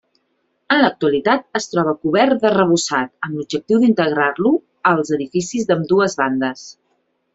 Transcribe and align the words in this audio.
En 0.75 0.79
l'actualitat 0.83 1.43
es 1.59 1.67
troba 1.73 1.93
cobert 2.07 2.41
d'arrebossat, 2.45 3.11
amb 3.27 3.35
l'objectiu 3.41 3.83
d'integrar-lo 3.83 4.55
als 4.93 5.13
edificis 5.19 5.69
d'ambdues 5.71 6.17
bandes. 6.23 6.65